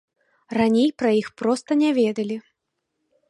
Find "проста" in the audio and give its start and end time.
1.43-1.71